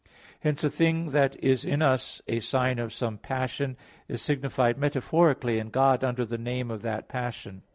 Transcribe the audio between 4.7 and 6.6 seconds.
metaphorically in God under the